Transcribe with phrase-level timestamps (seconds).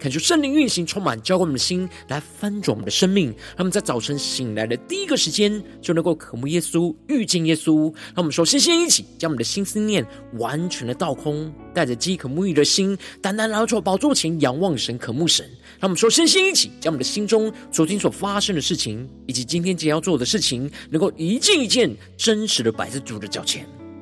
[0.00, 3.26] 恳求圣灵运行，充满浇灌我们的心，来翻转我们的生命。
[3.26, 7.92] 让我们在早晨醒来的第一个时间，就能够渴慕耶稣、遇见耶稣。
[8.14, 10.02] 让我们首先先一起将我们的心思念
[10.38, 15.44] 完全的倒空，带着饥渴沐浴的心，单单来到宝座前仰望神、渴慕神。
[15.78, 23.68] 让我们首先先一起将我们的心中昨天所发生的事情，以及今天即将要做的事情，能够一件一件真实的摆在主的脚前。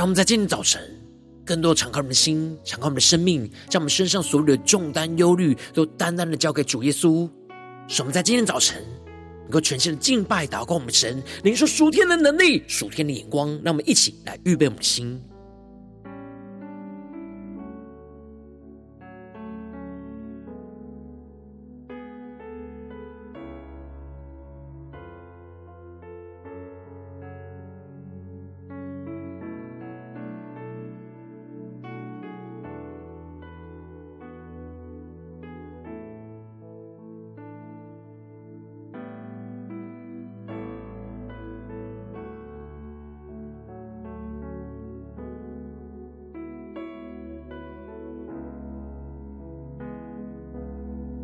[0.00, 0.80] 让我们在今天早晨，
[1.44, 7.28] 更多敞开我们的心，敞开我们的生命，将我们身上所有的重担、忧虑，都单单的交给主耶稣。
[7.86, 8.82] 使我们在今天早晨，
[9.42, 13.50] 能够全新的敬拜、祷告我们神，领受属天的能力、属天的眼光。
[13.62, 15.20] 让我们一起来预备我们的心。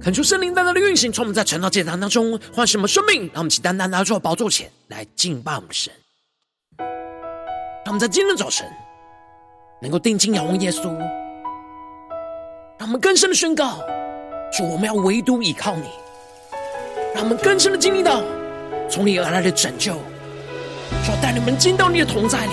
[0.06, 5.92] 恳求圣灵单单的运行，从我们在晨祷祭坛当中唤醒我们生命，让我们起单单拿出宝座前来敬拜我们的神。
[6.78, 8.64] 让我们在今天早晨
[9.82, 10.96] 能够定睛仰望耶稣，
[12.78, 13.80] 让我们更深的宣告：
[14.56, 15.88] 主，我们要唯独依靠你。
[17.12, 18.22] 让我们更深的经历到
[18.88, 19.94] 从你而来的拯救，
[21.04, 22.52] 主要带你们进到你的同在里，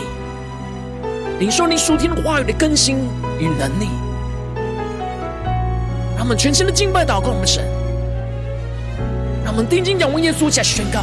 [1.39, 2.97] 领受你属天的话语的更新
[3.39, 3.89] 与能力。
[6.23, 7.61] 让我们全心的敬拜祷告我们神，
[9.43, 11.01] 让我们定睛仰望耶稣，加宣告：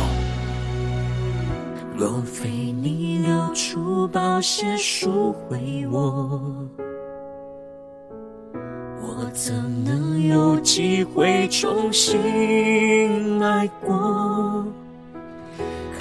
[1.94, 6.50] 若非你流出宝血赎回我，
[9.03, 9.53] 我怎
[9.84, 14.64] 能有机会重新来过？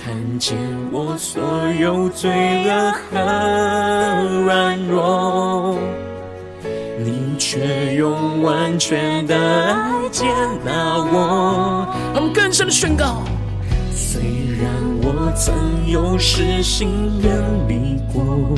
[0.02, 0.58] 看见
[0.94, 1.44] 我所
[1.78, 2.32] 有罪
[2.70, 5.78] 恶和软弱。
[7.40, 10.26] 却用完全的爱接
[10.66, 11.88] 纳我。
[12.14, 13.24] 我们更深的宣告：
[13.96, 14.22] 虽
[14.62, 14.70] 然
[15.02, 15.56] 我曾
[15.88, 16.90] 有失心
[17.24, 17.34] 远
[17.68, 18.54] 离过，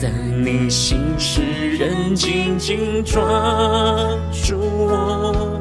[0.00, 0.10] 但
[0.44, 1.42] 你心事
[1.76, 3.20] 仍紧紧抓
[4.30, 5.60] 住我，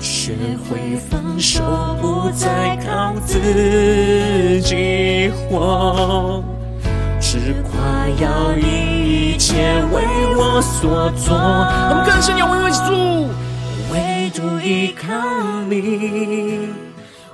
[0.00, 0.32] 学
[0.64, 1.62] 会放手，
[2.00, 6.42] 不再靠自己活。
[7.28, 10.04] 是夸耀以一切为
[10.36, 13.26] 我所做，我们更深仰望耶稣，
[13.92, 15.12] 唯独依靠
[15.68, 16.68] 你，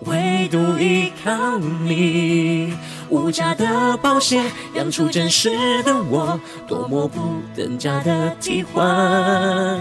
[0.07, 2.73] 唯独依靠你，
[3.11, 4.43] 无价的保险
[4.75, 5.51] 养出真实
[5.83, 9.79] 的我，多么不等价的替换，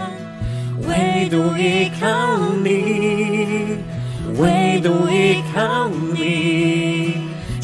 [0.86, 2.06] 唯独依靠
[2.62, 3.78] 你，
[4.36, 6.91] 唯独依靠你。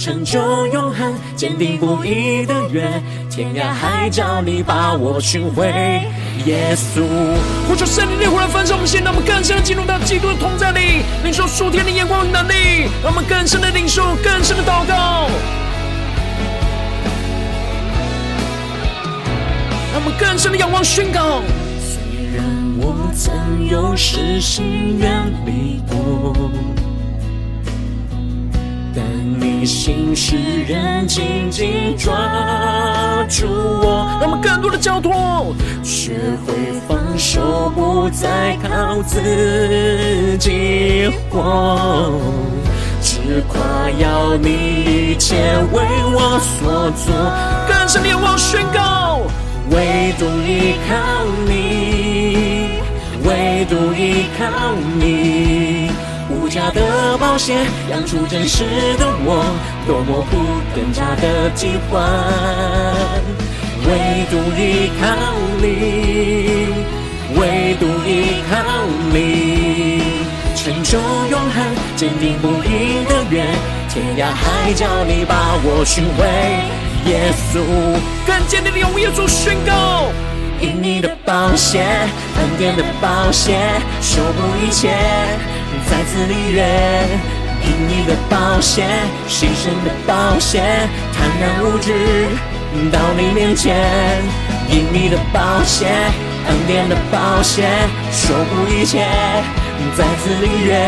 [0.08, 2.90] 成就永恒，坚定不移的约，
[3.28, 5.66] 天涯海角你把我寻回，
[6.46, 7.02] 耶稣。
[7.68, 15.28] 呼求圣灵的烈火来焚烧我们心，让我们更深的进入到基督的同在里，领受属天的眼光与能力，让我们更深的领受，更深的祷告，
[19.92, 21.42] 让我们更深的仰望宣告。
[21.84, 22.46] 虽然
[22.78, 26.50] 我曾有失心远离过。
[29.60, 30.36] 你心事
[30.68, 32.14] 仍紧紧抓
[33.28, 35.52] 住我，让我们更多的交托，
[35.82, 36.12] 学
[36.46, 36.54] 会
[36.86, 42.12] 放手，不再靠自己活，
[43.02, 45.34] 只夸耀你一切
[45.72, 45.82] 为
[46.14, 47.12] 我所做，
[47.66, 49.22] 更深的我宣告，
[49.70, 50.94] 唯独依靠
[51.48, 52.78] 你，
[53.24, 54.46] 唯独依靠
[55.00, 55.90] 你。
[56.48, 57.54] 假的宝血
[57.90, 58.64] 养出真实
[58.98, 59.44] 的我，
[59.86, 60.38] 多么不
[60.74, 62.02] 更加的替换。
[63.84, 65.06] 唯独依靠
[65.60, 66.72] 你，
[67.38, 68.56] 唯独依靠
[69.12, 70.02] 你，
[70.56, 70.98] 成就
[71.30, 71.56] 永恒
[71.96, 73.46] 坚定不移的约，
[73.88, 76.26] 天涯海角你把我寻回。
[77.10, 77.60] 耶稣，
[78.26, 80.10] 更坚定的用耶稣宣告，
[80.60, 81.80] 因你的宝血，
[82.38, 83.56] 恩典的宝血，
[84.00, 84.94] 修补一切，
[85.88, 86.66] 再次立约。
[87.60, 88.84] 因你的宝血，
[89.28, 90.62] 牺牲的宝血，
[91.12, 91.92] 坦然无惧
[92.92, 93.76] 到你面前。
[94.70, 95.86] 因你的宝血，
[96.46, 97.66] 恩典的宝血，
[98.12, 99.06] 守护一切，
[99.96, 100.78] 再次立约。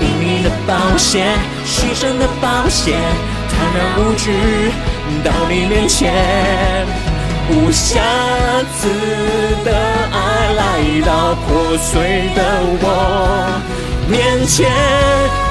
[0.00, 1.24] 因你的宝血，
[1.66, 2.96] 牺牲的宝血，
[3.50, 4.30] 坦然无惧。
[5.24, 6.12] 到你面前，
[7.50, 8.00] 无瑕
[8.74, 8.88] 疵
[9.64, 9.70] 的
[10.12, 10.60] 爱来
[11.04, 12.42] 到破碎的
[12.80, 13.60] 我
[14.08, 14.72] 面前，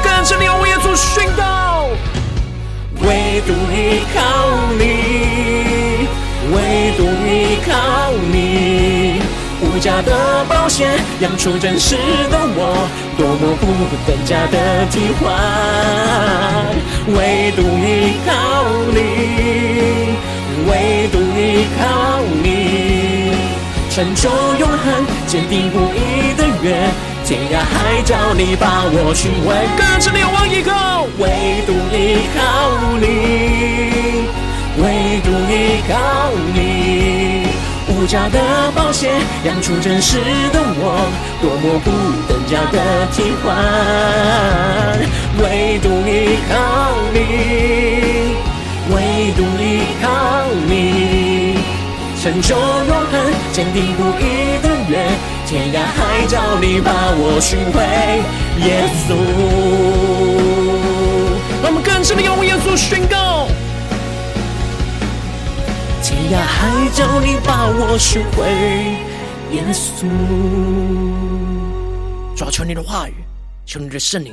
[0.03, 1.89] 跟着你，我也做宣告，
[3.01, 4.19] 唯独依靠
[4.80, 6.07] 你，
[6.51, 7.71] 唯独依靠
[8.33, 9.21] 你，
[9.62, 10.89] 无价的保险
[11.19, 11.95] 养出真实
[12.31, 13.63] 的我，多么不
[14.09, 14.57] 等价的
[14.89, 15.30] 替换。
[17.15, 18.31] 唯独依靠
[18.89, 20.18] 你，
[20.68, 21.80] 唯独依靠
[22.42, 22.50] 你，
[23.93, 26.89] 成就永恒坚定不移的约，
[27.25, 32.39] 天涯海角你把我寻回，跟着你往以后，唯独依靠
[33.01, 34.23] 你，
[34.81, 37.45] 唯独依靠你，
[37.89, 39.11] 无价的宝血
[39.43, 40.19] 养出真实
[40.53, 41.11] 的我，
[41.41, 41.91] 多么不
[42.31, 43.51] 等价的替换。
[45.38, 46.55] 唯独依靠
[47.11, 47.19] 你，
[48.95, 50.07] 唯独依靠
[50.65, 51.59] 你，
[52.21, 55.09] 成就永恒坚定不移的约，
[55.47, 57.81] 天涯海角你把我寻回，
[58.62, 59.18] 耶稣。
[61.63, 63.47] 让我们更深的用耶稣宣告，
[66.03, 68.45] 天涯海角你把我寻回，
[69.56, 70.06] 耶稣。
[72.35, 73.15] 抓住，你的话语，
[73.65, 74.31] 求你的圣灵。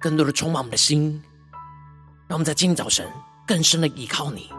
[0.00, 1.22] 更多的充满我们的心，
[2.26, 3.06] 让我们在今天早晨
[3.46, 4.50] 更深的依靠你，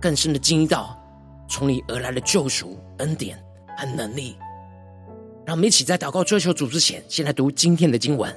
[0.00, 0.98] 更深的经历到
[1.48, 3.38] 从你而来的救赎恩典
[3.76, 4.36] 和能力。
[5.46, 8.34] 让我们一起在祷告追求主之前，先来读今天的经文。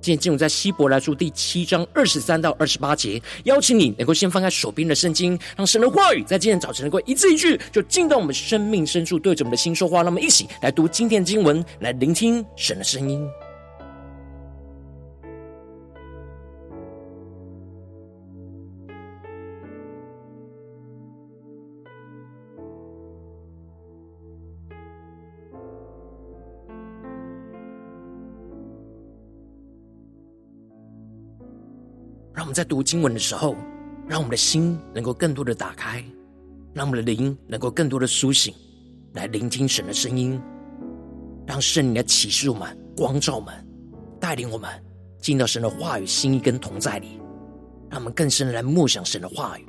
[0.00, 9.98] 今天进入在希伯来书第七章二十三到二十八节，邀请你能够先翻开手边的圣经，让神的话语在今天早晨能够一字一句，就进到我们生命深处，对着我们的心说话。
[9.98, 13.26] 让我们一起来读今天的经文，来聆听神的声音。
[32.36, 33.56] 让我们在读经文的时候，
[34.06, 36.04] 让我们的心能够更多的打开，
[36.74, 38.54] 让我们的灵能够更多的苏醒，
[39.14, 40.38] 来聆听神的声音，
[41.46, 43.54] 让圣灵的启示我们、光照我们、
[44.20, 44.70] 带领我们
[45.18, 47.18] 进到神的话语、心意跟同在里，
[47.88, 49.66] 让我们更深的来默想神的话语。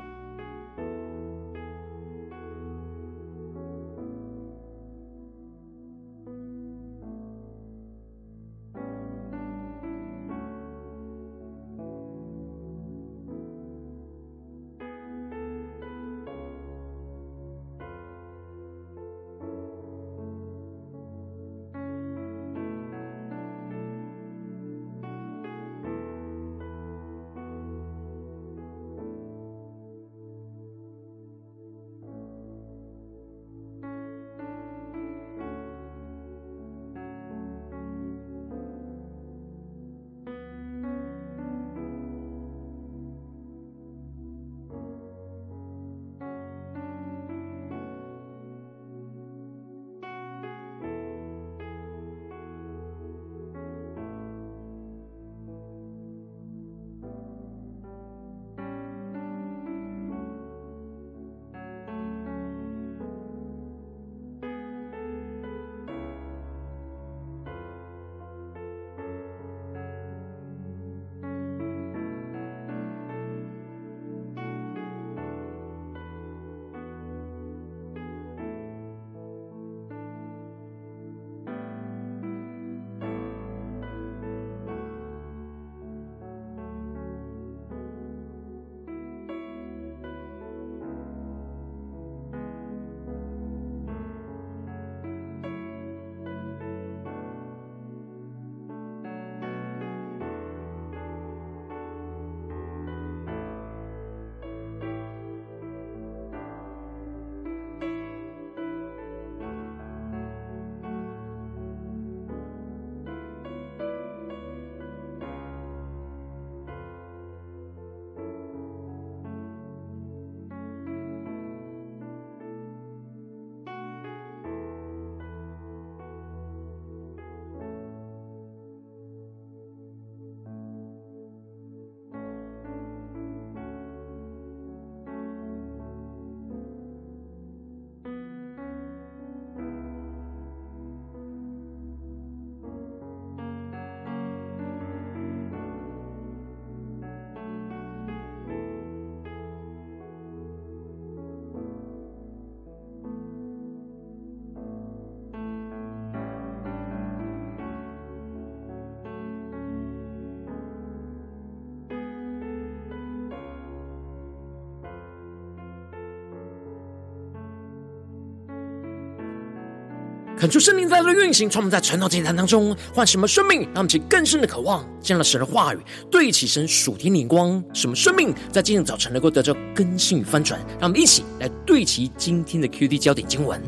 [170.39, 175.79] 恳求圣灵在这运行，从我们在传道祭坛当中唤醒我们生命，让我们起更深的渴望，见到神的话语，
[176.11, 180.59] 对齐神属天灵光，什么生命在今天早晨能够得到更新与翻转。
[180.79, 183.59] 让我们一起来对齐今天的 QD 焦点经文，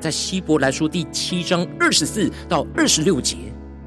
[0.00, 3.36] 在希伯来书第七章二十四到二十六节，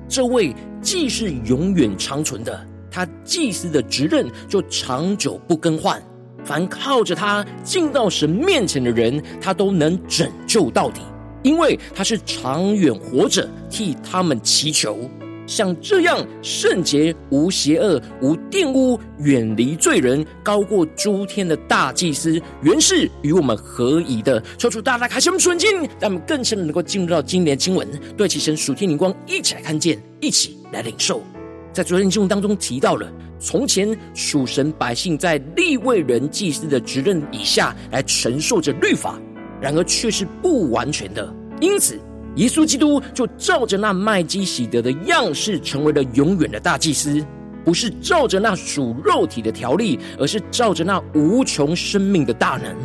[0.08, 6.02] 这位既是永远长存的，他祭司的职任就长久不更换，
[6.46, 11.02] 凡靠着他进到神面前的人，他都能拯救到底。
[11.50, 15.10] 因为他是长远活着，替他们祈求，
[15.48, 24.40] 像这样圣洁、无邪恶、无玷污、远离罪人、高过诸天的大祭司，原是与我们合宜的。
[24.60, 31.24] 求主大大开启我们纯净，让我们更深的能够进入到今年的经文，对齐神属天灵光，一起来看见，一起来领受。
[31.74, 39.20] 在昨天经文当中提到了，从前属神百姓在立位人祭司的职任以下来承受着律法。
[39.62, 42.00] 然而却是不完全的，因此
[42.36, 47.26] 耶稣基督就照着那麦基洗德的样式，成为了永远的大祭司，
[47.66, 52.76] 不是照着那属肉体的条例，而是照着那无穷生命的大能。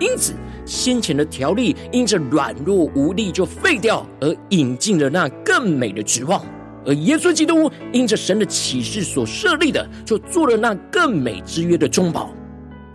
[0.00, 0.32] 因此，
[0.64, 6.40] 先前的条例因着软弱无力就废掉，而引进了那更美的指望；
[6.84, 12.32] 而耶稣基督因着神的启示所设立的，就做了那更美之约的中保。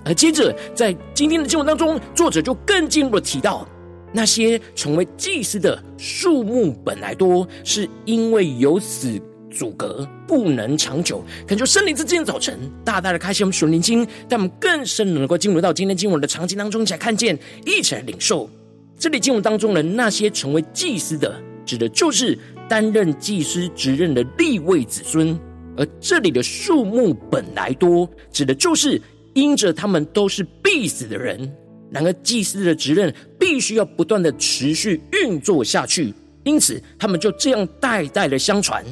[0.03, 3.65] 而接着，在今天的经文当中，作者就更进一步的提到，
[4.13, 9.19] 那些成为祭司的数目本来多，是因为有死
[9.51, 11.23] 阻隔，不能长久。
[11.47, 13.99] 恳求圣灵在今天早晨大大的开启我们属灵经，
[14.29, 18.49] 让我们更深能够进入到今天经文的场景当中，一起来看见，一起来领受。
[18.97, 22.37] 这里经文当中的那些成为祭司的，指的就是
[22.67, 25.37] 担任祭司职任的立位子孙；
[25.77, 29.01] 而这里的数目本来多，指的就是。
[29.33, 31.53] 因着他们都是必死的人，
[31.89, 36.13] 然而祭司的职任必须要不断的持续运作下去，
[36.43, 38.83] 因此他们就这样代代的相传。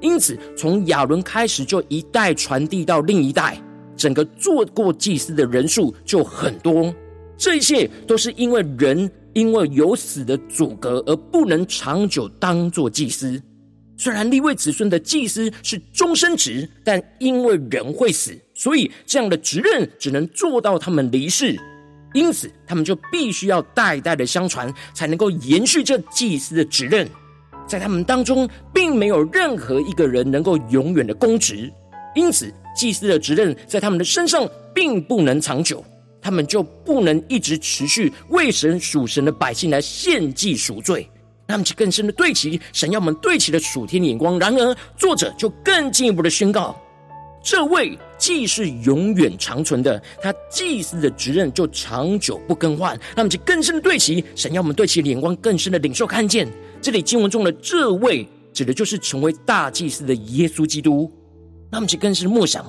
[0.00, 3.60] 因此从亚伦开始就一代传递到另一代，
[3.96, 6.94] 整个做过祭司的人数就很多。
[7.36, 13.40] 这一切都是因为人因为有死的阻隔而不能长久当做祭司。
[13.96, 21.58] 虽然立位子孙的祭司是终身职，但因为人会死，所以这样的职任只能做到他们离世。
[22.14, 27.06] 因此，他们就必须要代代的相传，才能够延续这祭司的职任。
[27.66, 31.72] 在他们当中，并没有任何一个人能够永远的公职，
[32.14, 35.84] 因此，祭司的职任在他们的身上并不能长久，
[36.22, 41.08] 他们就不能一直持续为神属神的百姓来献祭赎罪。
[41.46, 44.38] 他们去更深的对齐神要我们对齐的属天的眼光。
[44.38, 46.80] 然而，作者就更进一步的宣告：
[47.44, 52.98] 这位既是永远长存的，他祭司的职任就长久不更换。
[53.14, 56.48] 那么，就更深的对齐神要我们对齐的眼光，更深的领受看见。
[56.80, 61.12] 这里经文中的这位，指的就是成为大祭司的耶稣基督。
[61.70, 62.64] 那么，就更深的默想，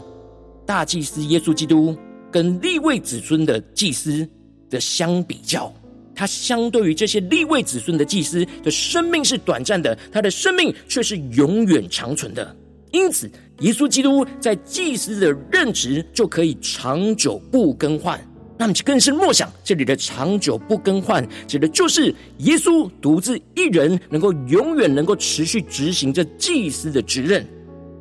[0.66, 1.98] 大祭司耶稣基督
[2.30, 4.28] 跟立位子孙的祭司
[4.70, 5.74] 的相比较。
[6.14, 12.56] 他相对于这些立位子孙的祭司的生命是短暂的，他的生命却是永远长存的。
[12.92, 13.30] 因此，
[13.60, 18.20] 耶稣基督在祭司的任职就可以长久不更换。
[18.58, 27.46] 那么，就更深默想，这里的长久不更换，指的就是耶稣独自一人能够永远能够持续执行这祭司的职任，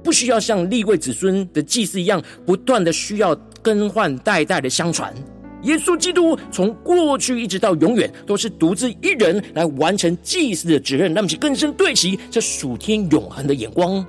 [0.02, 5.12] 不需要像利未子孙的祭司一样，不断的需要更换代代的相传。
[5.62, 14.06] 耶稣基督从过去一直到永远，都是独自一人来完成祭司的责任，那么就更深对齐这属天永恒的眼光。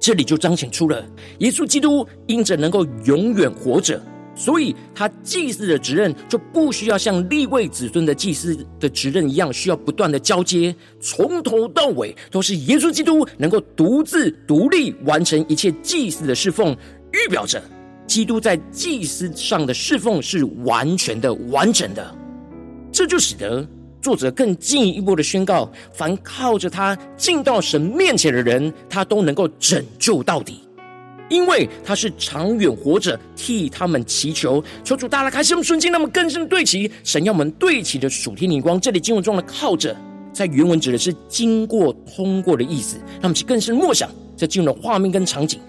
[0.00, 1.04] 这里就彰显出了
[1.38, 4.00] 耶稣基督因着能够永远活着，
[4.34, 16.76] 所以他祭司的职任就不需要像立位子孙的祭司的职任一样，需要不断的交接，从头到尾都是耶稣基督能够独自独立完成一切祭司的侍奉，
[17.12, 17.62] 预表着。
[18.06, 22.14] 基督在祭司上的侍奉是完全的、完整的，
[22.90, 23.68] 这就使得
[24.00, 30.60] 作者更进一步的宣告：凡靠着他进到神面前的人，他都能够拯救到底，
[31.28, 34.62] 因为他是长远活着，替他们祈求。
[34.84, 38.80] 求主大大开启我们瞬间，那么更深的对齐神要我们对齐的属天灵光。
[38.80, 39.96] 这里经文中的“靠着”
[40.32, 45.60] 在原文指的是经过、通过的意思，让我们去更深默想这进入的画面跟场景。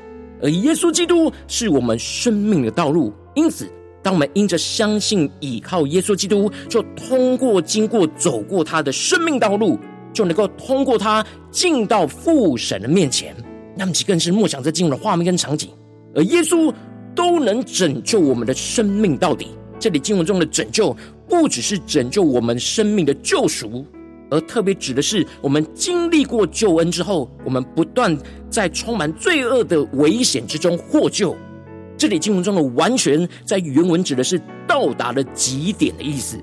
[0.42, 3.70] 而耶稣基督是我们生命的道路，因此，
[4.02, 9.78] 当我们因着相信、倚靠耶稣基督，就通过、经过、走过他的生命道路，
[10.14, 13.36] 就能够通过他进到父神的面前。
[13.76, 15.70] 那么，其更是默想这进入的画面跟场景，
[16.16, 16.74] 而耶稣
[17.16, 19.48] 都能拯救我们的生命到底。
[19.80, 20.96] 这里经文中的拯救，
[21.28, 23.86] 不只是拯救我们生命的救赎，
[24.30, 28.18] 而特别指的是我们经历过救恩之后，我们不断
[28.50, 31.36] 在充满罪恶的危险之中获救。
[32.00, 36.38] 这里经文中的“完全”在原文指的是到达了极点的意思，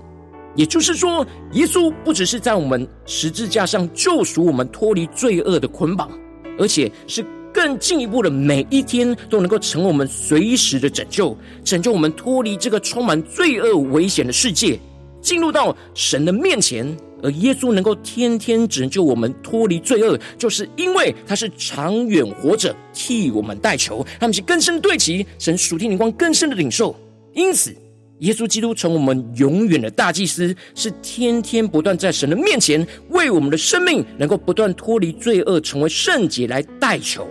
[0.55, 6.11] 也就是说，耶稣不只是在我们十字架上救赎我们脱离罪恶的捆绑，
[6.59, 11.35] 而且是更进一步的，每一天都能够成为我们随时的拯救，
[11.65, 14.79] 拯救我们脱离这个充满罪恶危险的世界，
[15.23, 16.95] 进入到神的面前。
[17.22, 26.94] 而耶稣能够天天拯救我们脱离罪恶，就是因为他是长远活着替我们代求，他们是更深对齐神属天灵光更深的领受。
[27.33, 27.74] 因此，
[28.20, 37.26] 耶稣基督成我们永远的大祭司，是天天不断在神的面前为我们的生命能够不断脱离罪恶，成为圣洁来代求。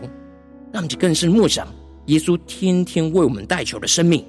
[0.71, 1.67] 那么就更深默想
[2.07, 4.25] 耶稣天天为我们代求的生命，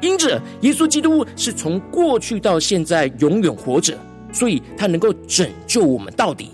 [0.00, 3.98] 因着耶稣基督是从过去到现在永远活着。
[4.34, 6.50] 所以，他能够拯救我们到底，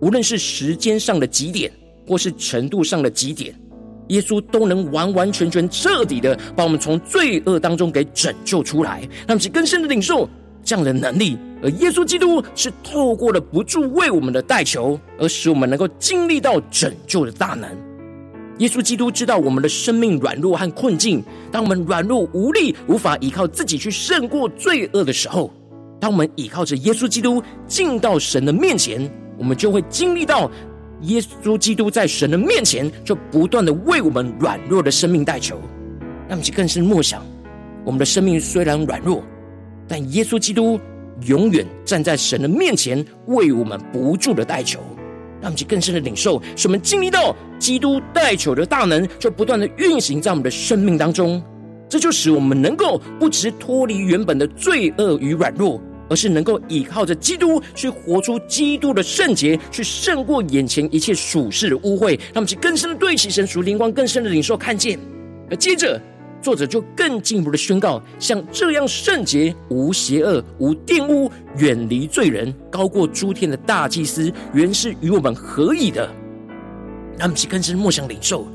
[0.00, 1.70] 无论是时间上的极点，
[2.06, 3.54] 或是程度上的极点，
[4.08, 10.26] 耶稣都能完完全全、彻底的把我们从罪恶当中给拯救出来，让我们去更深的领受
[10.64, 11.36] 这样的能力。
[11.62, 17.68] 而耶稣基督是透过了不住为我们的代求，而使我们能够经历到拯救的大能。
[18.58, 25.52] 耶稣基督知道我们的生命软弱和困境，当我们软弱无力、无法依靠自己去胜过罪恶的时候。
[26.00, 30.50] 当我们依靠着耶稣基督进到神的面前，我们就会经历到
[31.02, 35.60] 耶稣基督在神的面前就不断的为我们软弱的生命代求。
[36.28, 37.24] 那么，就更是默想，
[37.84, 39.22] 我们的生命虽然软弱，
[39.86, 40.78] 但耶稣基督
[41.26, 44.80] 永远站在神的面前为我们不住的代求。
[45.40, 51.42] 那么，就更深的领受，使我们经历到基督代求的大能，就不断的运行在我们的生命当中。
[51.88, 55.80] 这就使我们能够不只脱离原本的罪恶与软弱。
[56.10, 64.98] 而是能够依靠着基督去活出基督的圣洁，去胜过眼前一切属世的污秽，让我们去更深的对齐神属灵光，更深的领受看见。
[65.50, 66.00] 而接着，
[66.40, 76.06] 作者就更进一步的宣告：像这样圣洁、无邪恶、无玷污、远离罪人、高过诸天的大祭司，原是与我们合宜的。
[77.18, 78.48] 让我们去更深默想领受。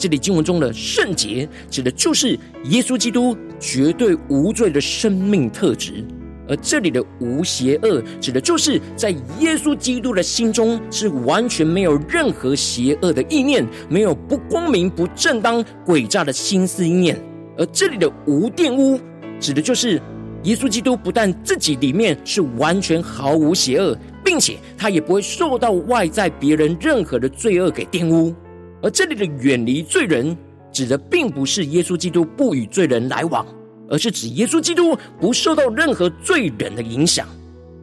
[0.00, 2.30] 这里经文中的圣洁，指的就是
[2.64, 6.02] 耶稣基督绝对无罪的生命特质。
[6.48, 17.22] 而这里的无邪恶，指的就是在耶稣基督的心中是完全没有任何邪恶的意念，没有不光明、不正当、诡诈的心思意念。
[17.58, 18.98] 而这里的无玷污，
[19.38, 20.00] 指的就是
[20.44, 28.34] 耶稣基督不但自己里面是完全毫无邪恶，并且他也不会受到外在别人任何的罪恶给玷污。
[28.82, 30.36] 而这里的远离罪人，
[30.72, 33.46] 指的并不是耶稣基督不与罪人来往。
[33.92, 37.26] 而是指耶稣基督不受到任何罪人的影响，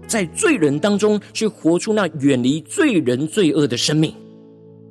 [0.07, 4.13] 在罪人当中去活出那远离罪人罪恶的生命。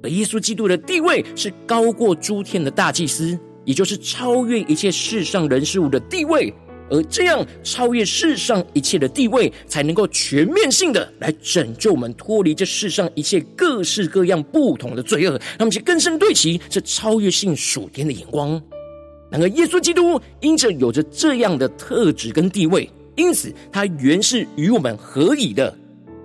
[0.02, 6.52] 而耶稣基督的地位是高过诸天的大祭司，也就是超越一切世上人事物的地位。
[6.90, 15.32] 而这样超越世上一切的地位，才能够全面性的来拯救我们脱离这世上一切各式各样不同的罪恶。
[15.32, 18.60] 让我们去更深对齐这超越性属天的眼光。
[19.30, 25.76] 然而，耶稣基督因着有着这样的特质跟地位，因此他原是与我们合宜的。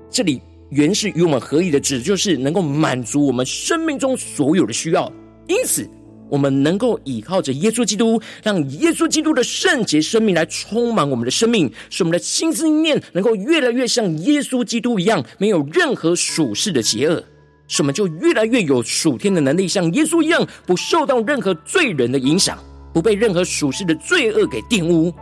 [0.10, 5.12] 这里原是与我们合宜的，指就是能够满足我们生命中所有的需要。
[5.48, 5.90] 因此，
[6.32, 17.24] 我们能够依靠着耶稣基督，让耶稣基督的圣洁生命来充满我们的生命，使我们的心思意念能够越来越像耶稣基督一样，没有任何属世的邪恶，
[17.68, 22.58] 使我们就越来越有属天的能力，像耶稣一样，不受到任何罪人的影响。
[22.94, 25.14] 不被任何属世的罪恶给玷污，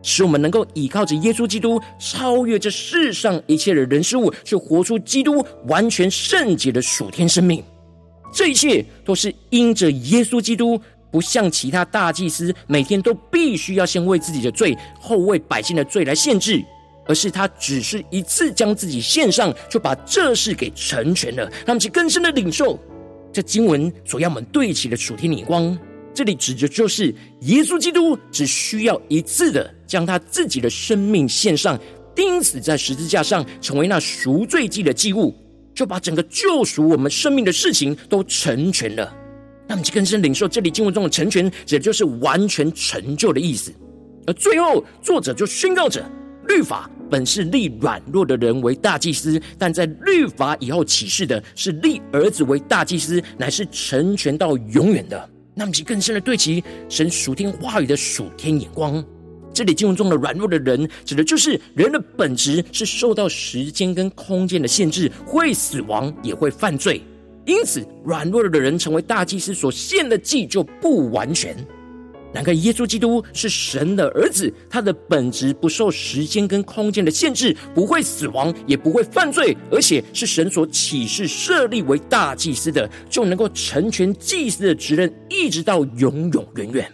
[0.00, 7.60] 使我们能够依靠着耶稣基督，超越这世上一切的人事物，去活出基督完全圣洁的属天生命。
[8.32, 16.64] 这一切都是因着耶稣基督，不像其他大祭司每天都必须要先为自己的罪，后为百姓的罪来献祭，
[17.06, 21.44] 而是他只是一次将自己献上，就把这事给成全了。
[21.64, 22.78] 让我们更深的领受
[23.32, 25.76] 这经文所要我们对齐的属天眼光。
[26.12, 31.78] 这里指的就是耶稣基督只需要一次的将他自己的生命献上，
[32.14, 35.34] 钉死在十字架上，成为那赎罪祭的祭物，
[35.76, 39.14] 就把整个救赎我们生命的事情都成全了。
[39.68, 43.72] 那么，就更深领受这里经文中的成全，指的就是完全成就的意思。
[44.26, 46.04] 而最后，作者就宣告着：
[46.48, 55.30] 律法本是立软弱的人为大祭司，但在律法以后启示的是立儿子为大祭司，乃是成全到永远的。
[55.54, 59.04] 那么，其更深的对齐神属天话语的属天眼光，
[59.56, 67.00] 这里经文中的软弱的人，指的就是人的本质是受到时间跟空间的限制，会死亡，也会犯罪。
[67.46, 71.56] 因此，软弱的人成为大祭司所献的祭就不完全。
[72.34, 86.92] 然而，耶稣基督是神的儿子，他的本质不受时间跟空间的限制，不会死亡，也不会犯罪，而且是神所启示设立为大祭司的，就能够成全祭司的职任，一直到永永远远。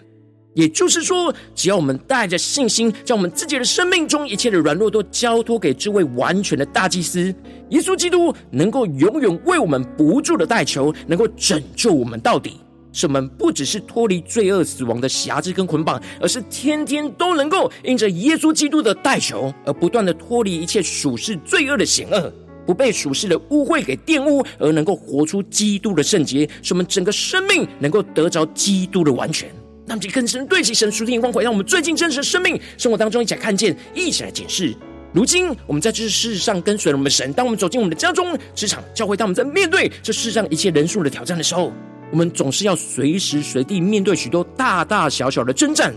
[0.55, 7.35] 也就是说，只要我们带着信心，将我们自己的生命中一切的软弱都交托给这位完全的大祭司
[7.71, 12.61] 耶稣基督，能够永远为我们不住的代求，能够拯救我们到底。
[12.95, 22.31] 使我们不只是脱离罪恶死亡的辖制跟捆绑，而是天天都能够因着耶稣基督的代求，而不断的脱离一切属世罪恶的险恶，
[22.67, 29.51] 不被属世的污秽给玷污，而能够活出基督的圣洁，使我们整个生命能够得着基督的完全。
[29.93, 34.75] 让我们就更深对齐神属天眼光，回到我们最近真实的生命生活当中，一起来看见，一起来检视。
[35.13, 41.71] 如今我们在这世上跟随了我们的神，当我们走进我们的家中、职场、教会，当我们在面对这世上一切人数的挑战的时候，
[42.11, 45.93] 我们总是要随时随地面对许多大大小小的征战，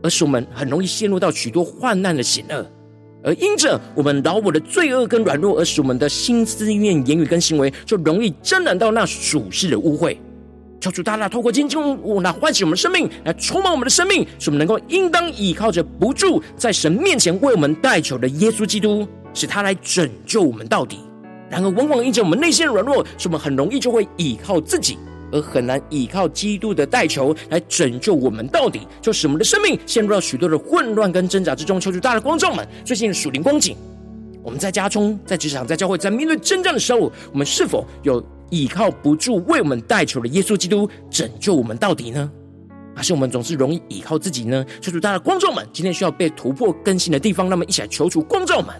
[0.00, 2.64] 而使我们很容易陷入到许多患难的险恶，
[3.24, 10.16] 而因着我们老我的罪恶跟软弱，而使我们的心思念、言语跟行为就容易沾染到那属世的污秽。
[10.80, 21.00] 求主大大透过今天经文，来唤醒我们的生命，来充满我们的生命，使我们能够应当倚靠着不住在神面前为我们代求的耶稣基督，使他来拯救我们到底。
[21.50, 24.96] 然而，往往因着我们内心的软弱，使我们很容易就会倚靠自己，
[25.32, 31.80] 而很难倚靠基督的代求来拯救我们到底，就使我们的生命陷入到许多的混乱跟挣扎之中。
[31.80, 33.76] 求主大大光照们，最近的属灵光景，
[34.48, 38.24] 我们在家中、在职场、在教会，在面对征战的时候，我们是否有？
[38.50, 42.32] 倚靠不住为我们代求的耶稣基督拯救我们到底呢？
[42.96, 44.64] 还是我们总是容易依靠自己呢？
[44.80, 48.74] 求主，大家光照们，今天需要被突破更新的地方，那么一起来求主光照们。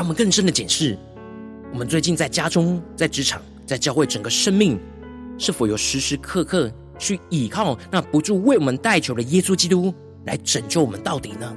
[0.00, 0.96] 让我们更深的检视，
[1.74, 4.80] 我们最近在家中、在职场、在教会，整个生命
[5.36, 9.92] 是否有时时刻刻去倚靠那不住为我们代求的耶稣基督
[10.24, 11.54] 来拯救我们到底呢？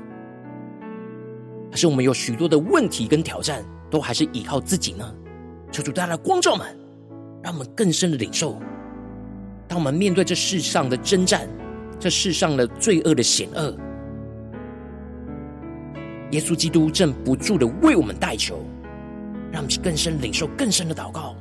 [1.72, 5.10] 还是我们有许多的问题跟挑战，都还是倚靠自己呢？
[5.72, 6.68] 求主带来光照们，
[7.42, 8.62] 让我们更深的领受。
[9.70, 11.48] 当我们面对这世上的征战，
[11.98, 13.74] 这世上的罪恶的险恶。
[16.34, 18.66] 耶稣基督正不住的为我们代求，
[19.52, 21.36] 让我们去更深领受更深的祷告。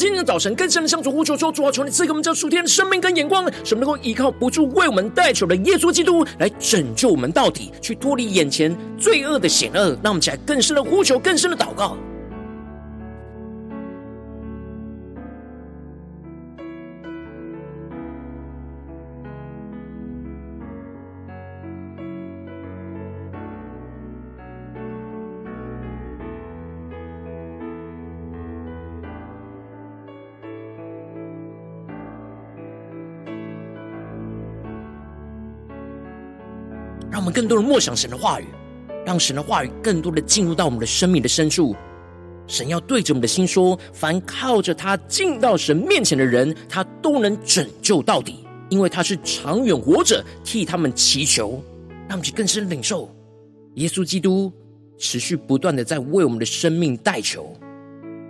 [0.00, 9.90] 今天的早晨更深的向主呼求说：主啊，求你赐给我们这数天的生命跟眼光，使我们能够依靠不住为我们带球的耶稣基督来拯救我们到底，去脱离眼前罪恶的险恶。
[10.02, 11.98] 让我们起来更深的呼求，更深的祷告。
[37.20, 38.46] 我们更多的默想神的话语，
[39.04, 41.76] 让神的话语更多的进入到我们的生命的深处。
[42.46, 48.36] 神要对着我们的心说：凡靠着他进到神面前的人，他都能拯救到底，
[48.70, 51.62] 因为他是长远活着，替他们祈求。
[52.08, 53.14] 让我们去更深领受
[53.74, 54.50] 耶稣基督
[54.98, 57.54] 持续不断的在为我们的生命代求，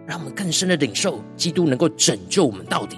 [0.05, 2.97] 让我们更深的领受基督能够拯救我们到底。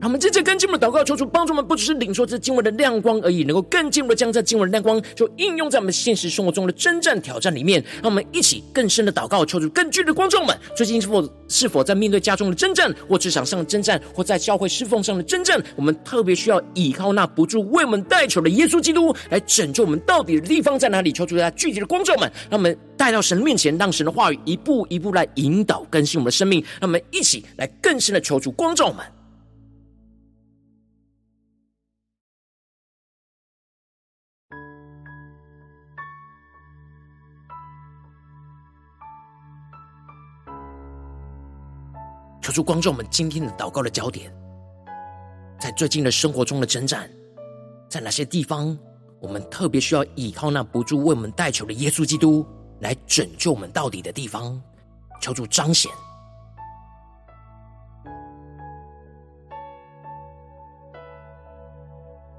[0.00, 7.84] 让我们接着更进一步的祷告，求主帮助我们，不只是领受这经文的亮光而已，能够更进一步的将这经文的亮光就应用在我们现实生活中的征战挑战里面。
[8.02, 20.00] 让我们一起更深的祷告，求主更具的光照们，最近是否是否在面对家中的征战，或职场上的征战，或在教会侍奉上的征战，我们特别需要依靠那不住为我们代求的耶稣基督来拯救我们。
[20.06, 21.12] 到底的地方在哪里？
[21.12, 26.64] 求主在具体的光照们，让我们带到神面前，让神的话语一步一步来引导更新我们的生命。
[26.80, 29.04] 让我们一起来更深的求主光照们。
[42.40, 44.32] 求主光照我们今天的祷告的焦点，
[45.58, 47.10] 在最近的生活中的征战，
[47.88, 48.76] 在哪些地方，
[49.20, 52.46] 我们特别需要依靠那不住为我们带球的耶稣基督
[52.80, 54.60] 来拯救我们到底的地方，
[55.20, 55.92] 求主彰显。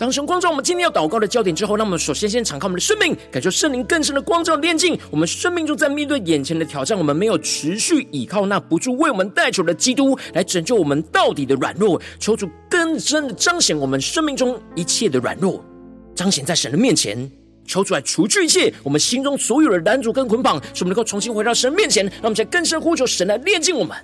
[0.01, 4.97] 当神光照我们今天要祷告的焦点之后，那么首先先敞开我们的生命，感受圣灵更深的光照炼净。
[5.11, 15.63] 我们生命中在面对眼前的挑战，我们没有持续依靠那不住为我们代求的基督来拯救我们到底的软弱，求主更深的彰显我们生命中一切的软弱，
[16.15, 17.31] 彰显在神的面前，
[17.67, 23.95] 求主来除去一切我们心中所有的拦阻跟捆绑，使我们能够重新回到神面前，让我们在更深呼求神来炼净我们。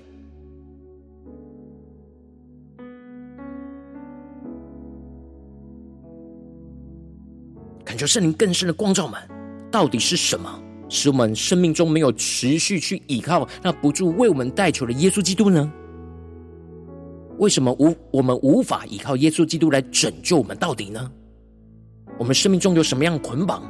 [7.97, 9.19] 求圣灵更深的光照们，
[9.71, 15.71] 到底是什么使我们生命中没有持续去依靠那不住为我们代求的耶稣基督呢？
[17.39, 21.11] 为什么无我们无法依靠耶稣基督来拯救我们到底呢？
[22.17, 23.63] 我们生命中有什么样的捆绑，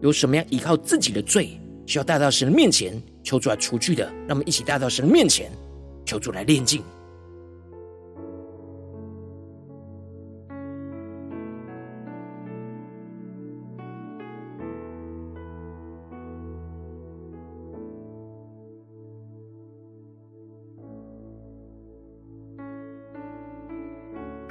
[0.00, 4.06] 有什么样依靠自己的罪，需要带到神的面前求主来除去的？
[4.26, 5.50] 让我们一起带到神的面前，
[6.06, 6.82] 求主来炼净。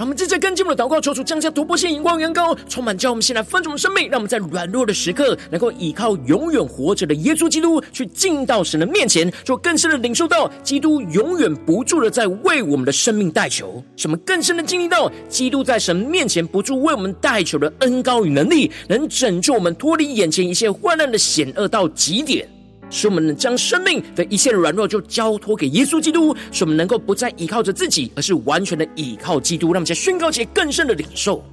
[0.10, 22.50] 我们正在跟进我们的祷告，求主降下突破性、荧光、远高，充满叫我们先来分盛我们生命，让我们在软弱的时刻，能够依靠永远活着的耶稣基督，去进到神的面前，就更深的领受到基督永远不住的在为我们的生命代求，使我们更深的经历到基督在神面前不住为我们代求的恩高与能力，能拯救我们脱离眼前一切患难的险恶到极点。
[22.90, 29.68] 使我们能将生命的一切软弱就交托给耶稣基督，使我们能够不再依靠着自己，而是完全的依靠基督。
[29.68, 31.44] 让我们再宣告一些更深的领受，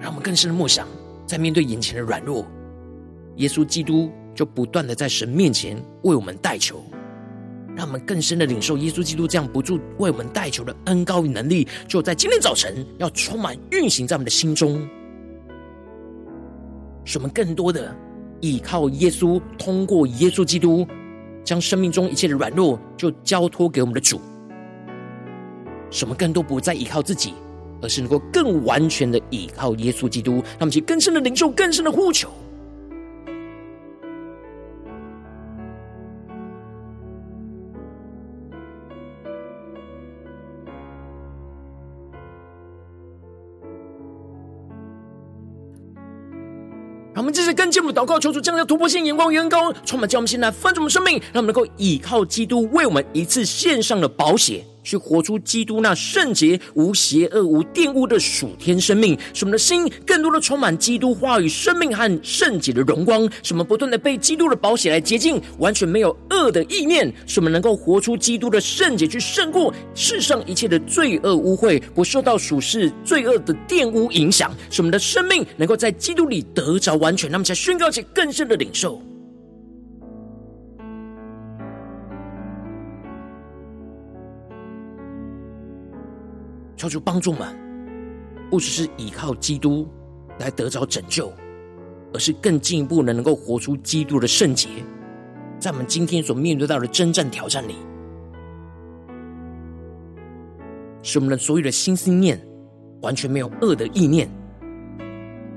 [0.00, 0.86] 让我们更深的默想，
[1.26, 2.46] 在面对眼前的软弱，
[3.36, 6.82] 耶稣基督就不断的在神面前为我们代求。
[7.80, 14.86] 让我们更深的领受耶稣基督这样不住为我们代求的恩膏与能力，就在今天早晨要充满运行在我们的心中，
[17.06, 17.96] 使我们更多的
[18.42, 20.86] 依靠耶稣，通过耶稣基督，
[21.42, 24.20] 将生命中一切的软弱就交托给我们的主，
[25.90, 27.32] 使我们更多不再依靠自己，
[27.80, 32.28] 而是能够更完全的依靠耶稣基督，让我们去更深的领受，更深的呼求。
[47.60, 77.30] 更进一步祷告，求主降下突破性眼光，远高，充满将我们现在翻转我们生命，让我们能够依靠基督为我们一次献上的保险，去活出基督那圣洁、无邪恶、无玷污的属天生命，使我们的心更多的充满基督话语、生命和圣洁的荣光，使我们不断的被基督的宝血来洁净，完全没有恶的意念，使我们能够活出基督的圣洁，去胜过世上一切的罪恶污秽，不受到属世罪恶的玷污影响，使我们的生命能够在基督里得着完全。
[77.30, 79.09] 那么，才宣告起更深的领受。
[86.80, 87.46] 求主帮助们，
[88.50, 89.86] 不只是依靠基督
[90.38, 91.30] 来得着拯救，
[92.14, 94.66] 而是更进一步的能够活出基督的圣洁，
[95.58, 97.74] 在我们今天所面对到的征战挑战里，
[101.02, 102.40] 使我们的所有的心思念
[103.02, 104.26] 完全没有恶的意念，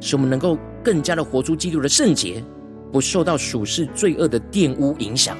[0.01, 2.43] 使我们能够更加的活出基督的圣洁，
[2.91, 5.37] 不受到属世罪恶的玷污影响。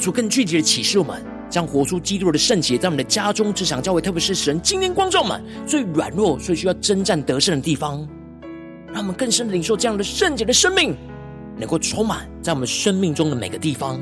[0.00, 8.08] 出更具体的启示我们，将活出基督的圣洁，在我们的家中、职场、教会，特别是神今天光照我们最软弱、最需要征战得胜的地方，
[8.92, 10.96] 让我们更深的领受这样的圣洁的生命，
[11.58, 14.00] 能够充满在我们生命中的每个地方。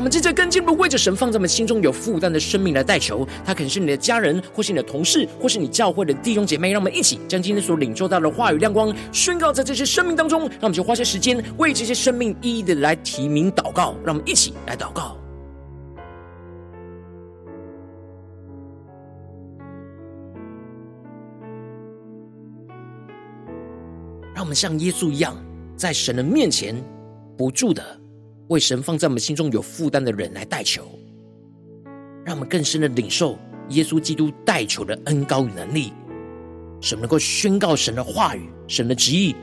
[0.00, 6.72] 我们接着更进一步为着神放在我们心中有负担的生命来代求，他可能是你的家人，或是你的同事，或是你教会的弟兄姐妹。
[6.72, 10.40] 让我们一起将今天所领受到的话语亮光宣告在这些生命当中。
[10.40, 13.94] 让我们就花些时间为这些生命一一的来提名祷告。
[14.02, 15.18] 让我们一起来祷告。
[24.34, 25.36] 让我们像耶稣一样，
[25.76, 26.74] 在神的面前
[27.36, 27.99] 不住的。
[28.50, 30.84] 为神放在我们心中有负担的人来代求，
[32.24, 35.92] 让我们更深的领受耶稣基督代求的恩高与能力，
[36.80, 39.36] 神能够宣告神的话语、神的旨意，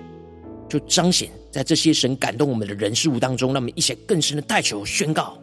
[0.67, 5.36] 就彰显在这些神感动我们的人事物当中，让我们一起更深的代求宣告。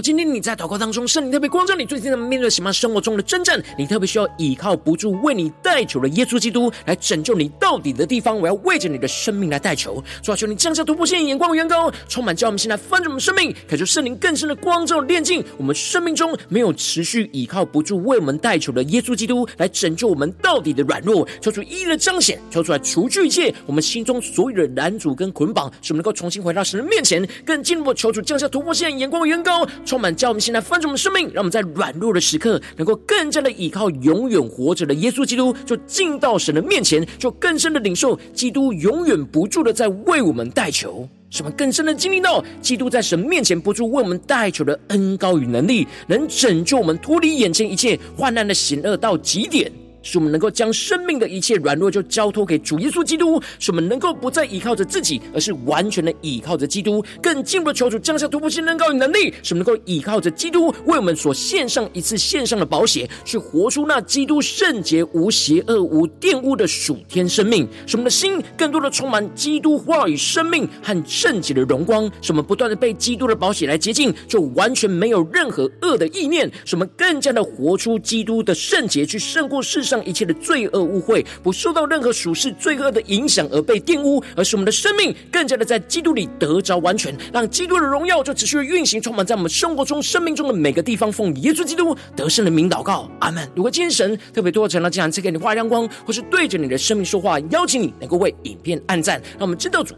[0.00, 29.66] 今天你在祷告当中，圣灵特别光照你，最近在面对什么生活中的征战，你特别需要依靠不住为你代求的耶稣基督来拯救你到底的地方，我要为着你的生命来代求，主啊，求你降下突破性眼光的眼光，充满叫我们现在翻转我们生命，可求圣灵更深的光照炼净我们生命中没有持续依靠不住为我们代求的耶稣基督来拯救我们到底的软弱，求主一一的彰显，求出来除去一切我们心中所有的拦阻跟捆绑，使我们能够重新回到神的面前，更进一步求主降下突破性眼光的眼光。
[29.88, 49.72] 充满叫我们现在翻转我们生命，让我们在软弱的时刻，能够更加的依靠永远活着的耶稣基督，就进到神的面前，就更深的领受基督永远不住的在为我们代求，使我们更深的经历到基督在神面前不住为我们代求的恩高与能力，能拯救我们脱离眼前一切患难的险恶到极点。
[50.02, 57.04] 使我们能够将生命的一切软弱就交托给主耶稣基督，使我们能够不再依靠着自己，而是完全的依靠着基督。
[57.22, 67.68] 更进一步的求主降下突破性恩膏与能力，使我们能够依靠着基督为我们所献上一次献上的宝血，去活出那基督圣洁无邪恶无玷污的属天生命。
[67.86, 76.50] 使我们的心更多的充满基督话语生命和圣洁的荣光，使我们不断的被基督的宝血来洁净，就完全没有任何恶的意念。
[76.64, 91.08] 使我们更加的活出基督的圣洁，去胜过世上一切的罪恶污秽，不受到任何属世罪恶的影响而被玷污，而是我们的生命更加的在基督里得着完全，让基督的荣耀就持续的运行，充满在我们生活中、生命中的每个地方。
[91.10, 93.48] 奉耶稣基督得胜的名祷告，阿门。
[93.56, 99.94] 如果今天神特别多成了这样赐给你话亮光，或是对着你的生命说话，邀请你能够为影片按赞，让我们知道主，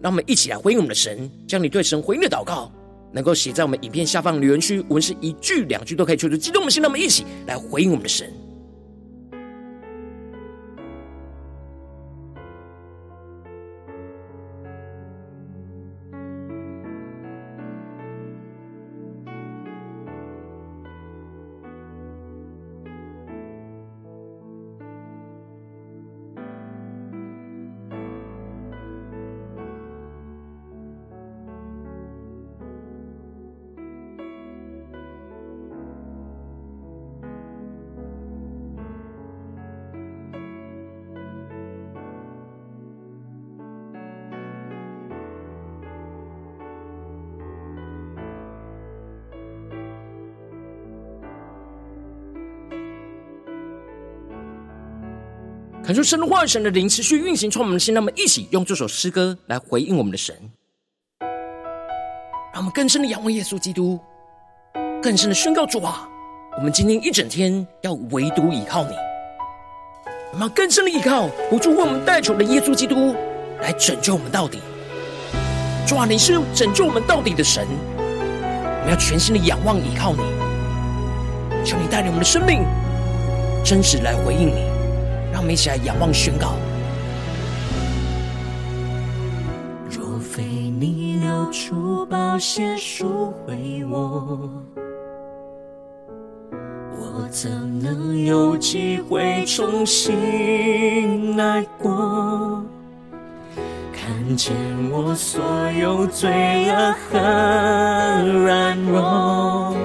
[0.00, 2.70] 让我们一起来回应我们的神，将你对神回应的祷告
[3.12, 8.30] 能够写在我们影片下方留言区，无论是一句两句都可以，求主激动我们心，让我们一起来回应我们的神。
[55.90, 57.92] 感受神的话语，神的灵持续运行，充满我们的心。
[57.92, 60.36] 让我们一起用这首诗歌来回应我们的神，
[62.52, 63.98] 让我们更深的仰望耶稣基督，
[65.02, 66.08] 更深的宣告主啊，
[66.58, 68.94] 我们今天一整天要唯独依靠你，
[70.30, 73.16] 我们要更深的依靠，不住为我们代求的耶稣基督
[73.60, 74.60] 来拯救我们到底。
[75.88, 80.22] 主啊，你是拯救我们到底的神，我们要全心的仰望依靠你，
[81.64, 82.62] 求你带领我们的生命
[83.64, 84.69] 真实来回应你。
[85.32, 86.54] 让我们一起来仰望宣告。
[89.88, 94.50] 若非你流出宝血赎回我，
[96.96, 97.50] 我怎
[97.80, 102.62] 能有机会重新来过？
[103.92, 104.54] 看见
[104.90, 106.30] 我所有罪
[106.70, 107.18] 恶和
[108.42, 109.76] 软弱，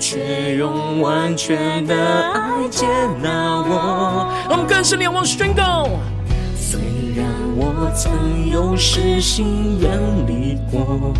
[0.00, 1.94] 却用完全的
[2.32, 2.86] 爱接
[3.22, 4.32] 纳我。
[4.48, 5.88] 我们更深地仰望宣告。
[6.56, 6.80] 虽
[7.14, 7.26] 然
[7.56, 9.90] 我曾有失心远
[10.26, 11.12] 离过，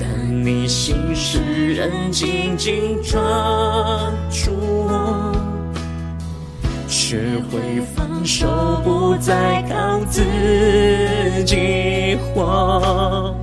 [0.00, 0.08] 但
[0.44, 3.20] 你心使人紧紧抓
[4.30, 4.50] 住
[4.88, 5.32] 我，
[6.88, 7.20] 学
[7.50, 10.22] 会放手，不再靠自
[11.44, 13.34] 己活，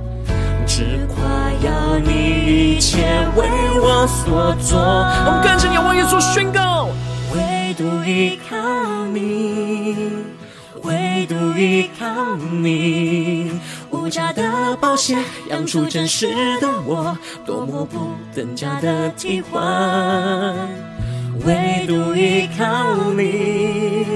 [1.64, 2.98] 要你一切
[3.36, 3.48] 为
[3.80, 4.78] 我所做。
[4.78, 6.88] 我们更深仰望耶稣宣告。
[7.34, 8.56] 唯独依靠
[9.06, 9.96] 你，
[10.82, 13.50] 唯独依靠你，
[13.90, 15.16] 无价的宝血
[15.48, 16.28] 养出真实
[16.60, 20.54] 的我，多么不等价的替换。
[21.46, 24.06] 唯独依靠你，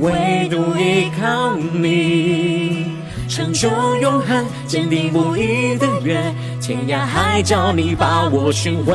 [0.00, 2.91] 唯独依靠你，
[3.34, 6.22] 成就永恒，坚定不移的约，
[6.60, 8.92] 天涯海角你把我寻回。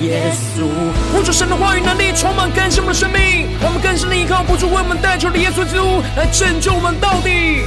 [0.00, 0.64] 耶稣，
[1.12, 7.60] 呼求神的话语能力充满更新我们的生命，我们更深的依靠不住为我们代求的耶稣基督来拯救我们到底。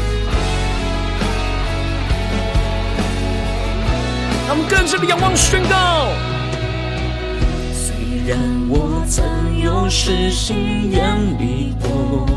[4.48, 6.10] 让我们更深的仰望宣告。
[7.72, 7.94] 虽
[8.28, 9.24] 然我曾
[9.64, 12.28] 有失心远离过，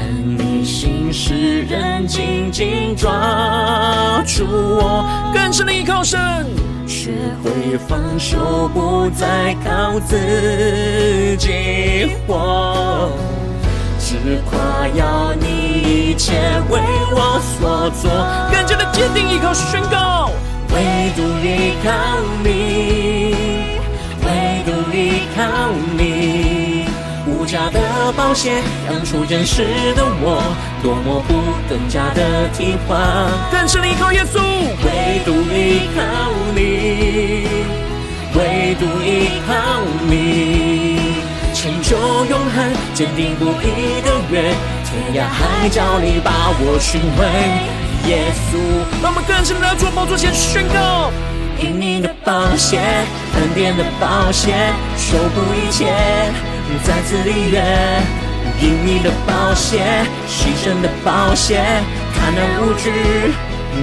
[0.00, 0.06] 但
[0.38, 6.20] 你心使人紧紧抓住我，更深的依靠神。
[6.86, 7.10] 学
[7.42, 13.10] 会放手，不再靠自己活，
[13.98, 16.32] 只夸耀你一切
[16.70, 16.80] 为
[17.10, 18.08] 我所做。
[18.52, 20.30] 更加的坚定依靠宣告，
[20.72, 21.90] 唯独依靠
[22.44, 23.34] 你，
[24.22, 25.42] 唯独依靠
[25.98, 26.57] 你，
[27.48, 29.64] 价的保险养出真实
[29.96, 30.42] 的我，
[30.82, 31.32] 多么不
[31.66, 33.00] 等价的替换。
[33.50, 34.38] 更深的依靠耶稣，
[34.84, 36.02] 唯独依靠
[36.54, 37.48] 你，
[38.36, 41.00] 唯独依靠你，
[41.54, 41.96] 成就
[42.26, 44.52] 永恒，坚定不移的约，
[44.84, 47.24] 天涯海角你把我寻回。
[48.10, 48.58] 耶稣，
[49.02, 51.10] 让我们更深的做宝座前宣告，
[51.58, 55.86] 因你的保险，恩典的保险，守护一切，
[56.84, 57.62] 再次立约。
[58.60, 59.78] 因你的宝血，
[60.26, 61.62] 牺牲的宝血，
[62.14, 62.90] 坦然无惧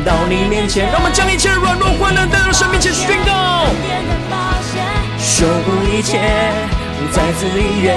[0.04, 0.92] 到你面前。
[0.92, 3.32] 让我们将一切软弱、患难带到神面前宣告。
[3.32, 4.36] 恩典的宝
[4.68, 4.84] 血，
[5.18, 6.20] 修补一切，
[7.14, 7.96] 再次立约。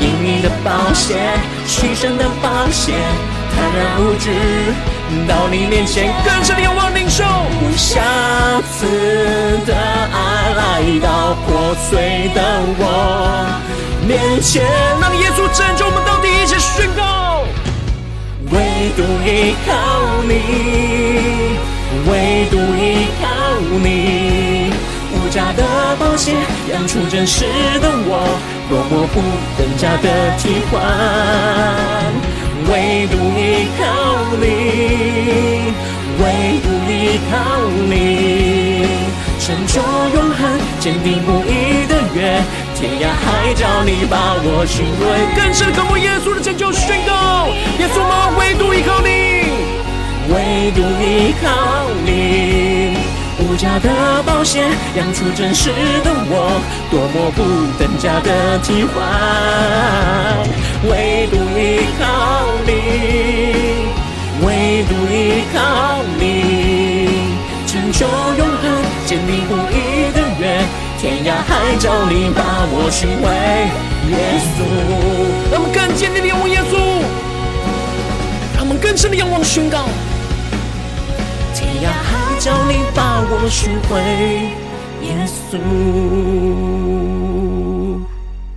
[0.00, 1.20] 因你的宝血，
[1.66, 2.94] 牺牲的宝血，
[3.54, 4.30] 坦然无惧
[5.28, 6.12] 到你面前。
[6.24, 8.00] 更深的仰望领受，无瑕
[8.72, 12.42] 疵的爱来到破碎的
[12.80, 12.82] 我。
[14.08, 14.64] 面前，
[15.00, 17.44] 让耶稣拯救我们到底，一起宣告。
[18.50, 19.70] 唯独依靠
[20.26, 20.32] 你，
[22.10, 22.10] 唯
[22.50, 23.24] 独依靠
[23.84, 24.74] 你，
[25.14, 25.62] 无价的
[25.96, 26.32] 宝血
[26.72, 27.44] 养出真实
[27.80, 28.10] 的我，
[28.68, 29.16] 多么不
[29.56, 30.42] 等价的替
[30.72, 30.82] 换。
[32.68, 33.80] 唯独依靠
[34.40, 34.42] 你，
[36.18, 36.22] 唯
[36.64, 36.92] 独依
[37.30, 37.32] 靠
[37.88, 37.92] 你，
[39.44, 39.78] 成就
[40.14, 42.42] 永恒，坚定不移的约。
[42.74, 45.04] 天涯海角，你把我寻回。
[45.36, 48.32] 更深渴慕耶稣的拯救宣告，耶稣吗？
[48.38, 49.52] 唯独依靠你，
[50.32, 52.96] 唯独依靠你，
[53.38, 54.64] 无价的宝血
[54.96, 55.68] 养出真实
[56.02, 56.58] 的我，
[56.90, 57.44] 多么不
[57.78, 58.96] 等价的替换。
[60.88, 62.02] 唯独依靠
[62.64, 62.72] 你，
[64.40, 66.24] 唯独依靠你，
[67.74, 68.70] 寻求永恒，
[69.04, 70.64] 坚定不移的约。
[70.96, 73.26] 天涯海角，你把我寻回，
[74.12, 74.14] 耶
[74.54, 74.62] 稣。
[75.50, 76.78] 让我们更坚定的仰望耶稣，
[78.54, 79.88] 让我们更深的仰望宣告。
[81.52, 83.98] 天涯海角，你把我寻回，
[85.02, 85.58] 耶稣。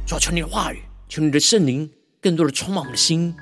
[0.05, 1.89] 主啊，求你的话语，求你的圣灵，
[2.21, 3.35] 更多的充满我们的心，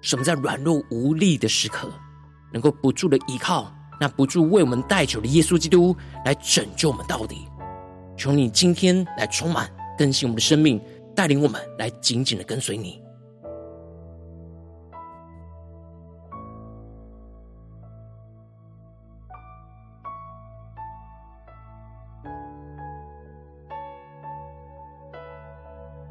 [0.00, 1.90] 使我们在软弱无力的时刻，
[2.50, 3.70] 能够不住的依靠
[4.04, 5.96] 那不住为我们代求的耶稣基督，
[6.26, 7.48] 来拯救我们到底。
[8.18, 10.78] 求你今天来充满更新我们的生命，
[11.16, 13.00] 带领我们来紧紧的跟随你。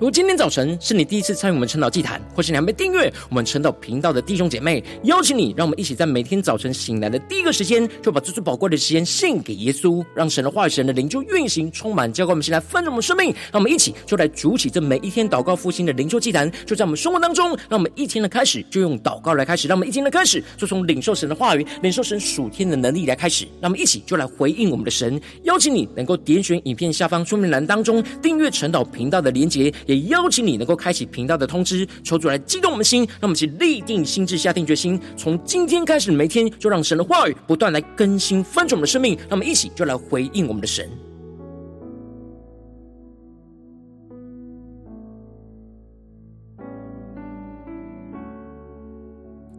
[0.03, 13.27] 如果今天早晨是你第一次参与我们晨祷祭坛，或是你还没订阅我们晨祷频道的弟兄姐妹，邀请你，让我们一起在每天早晨醒来的第一个时间，就把最最宝贵的时间献给耶稣，让神的话语、神的灵就运行、充满，浇灌我们，先来翻转我们生命。
[13.49, 17.51] 让我们一起就来主起这每一天祷告复兴的灵修祭坛，就在我们生活当中。
[17.69, 23.45] 让我们一天的开始就用祷告来开始，让我们一天的开始就从领受神的话语、领受神属天的能力来开始。
[23.61, 25.17] 让我们一起就来回应我们的神。
[25.43, 30.73] 邀请你能够点选影片下方说明栏当中订阅晨祷频道的连结，也邀请你能够。
[30.75, 39.15] 开启频道的通知，求主来激动我们的心，让我们一起立定心智，下定决心，从今天开始每天，就让神的话语不断来更新翻转我们的生命。
[39.29, 40.89] 让我们一起就来回应我们的神。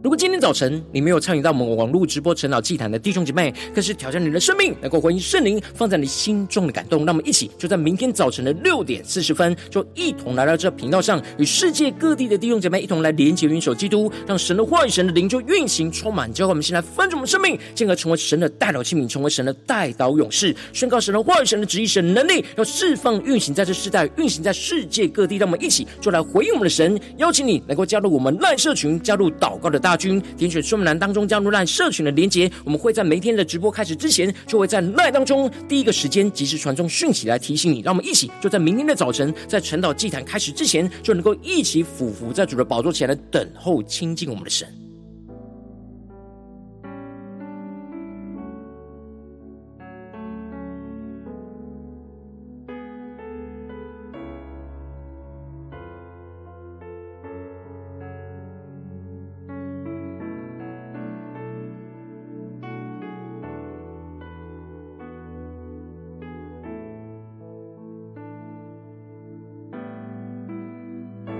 [0.05, 7.03] 如果今天早晨你没有参与到我们网络直播晨祷祭坛的弟兄姐妹，更是挑战你的生命，能够回应圣灵放在你心中的感动。
[7.03, 25.37] 那我们一起就在明天早晨的六点四十分，就一同来到这频道上，与世界各地的弟兄姐妹一同来连接、云手基督，让神的话语、神的灵就运行、充满，教会我们先来翻转我们生命，进而成为神的代祷器皿，成为神的代祷勇士，宣告神的话语、神的旨意、神的能力，要释放、运行在这世代，运行在世界各地。
[25.37, 37.81] 让我们一起就来回应我们的神，邀请你能够加入我们赖社群，加入祷告的大军，点选说明栏当中加入赖社群的连结，我们会在每天的直播开始之前，就会在赖当中第一个时间及时传送讯息来提醒你。
[37.81, 44.67] 让我们一起就在明天的早晨，在晨祷祭坛开始之前，就能够一起俯伏在主的宝座前来等候亲近我们的神。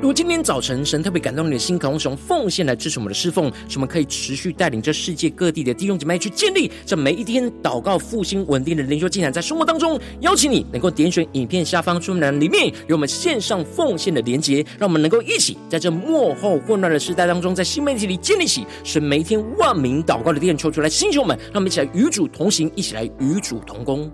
[0.05, 24.07] 如果今天早晨神特别感动你的心，渴望使用奉献来支持我们的侍奉，使我们可以持续带领着世界各地的弟兄姐妹去建立这每一天祷告复兴稳定的灵修进展，在生活当中邀请你能够点选影片下方说明栏里面有我们线上奉献的连结，让我们能够一起在这幕后混乱的时代当中，在新媒体里建立起神每一天万名祷告的殿，抽出来星球们，让我们一起来与主同行，一起来与主同工。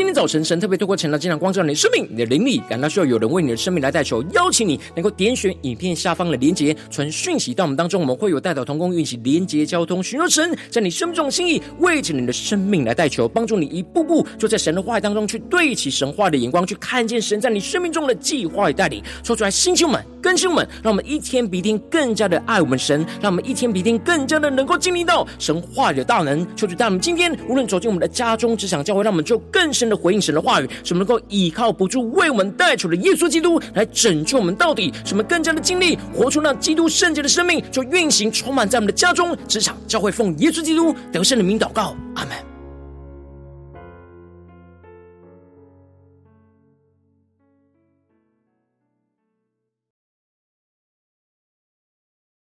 [0.00, 19.04] 今天早晨神特别透过晨祷经常光照你的生命，你的灵力感到需要有人为你的生命来代求，邀请你能够点选影片下方的连结，传讯息到我们当中，我们会有代祷同工运气连结交通，寻求神在你生命中的心意，为着你的生命来代求，帮助你一步步就在神的话语当中去对齐神话的眼光，去看见神在你生命中的计划与带领。
[19.22, 26.46] 说出来，星球们、更新们，让我们一天比一天更加的爱我们神，让我们一天比一天更加的能够经历到神话语的大能。
[26.56, 29.38] 求主带我们今天无论走进我们的家中、职场、教会，让我们就。
[29.52, 42.49] 更深的回应神的话语，什么能够依靠不住为我们带出的耶稣基督来拯救我们到底，什么更加的经历活出那基督圣洁的生命，就运行充满在我们的家中、职场、教会，奉耶稣基督得胜的名祷告，阿门。